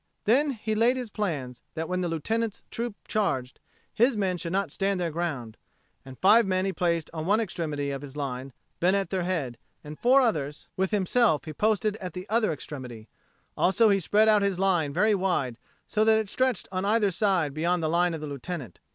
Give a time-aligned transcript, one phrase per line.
[0.23, 3.59] Then he laid his plans that when the Lieutenant's troop charged,
[3.93, 5.57] his men should not stand their ground.
[6.03, 9.59] And five men he placed on one extremity of his line, Bena at their head;
[9.83, 13.09] and four others with himself he posted at the other extremity;
[13.55, 17.53] also he spread out his line very wide, so that it stretched on either side
[17.53, 18.79] beyond the line of the Lieutenant.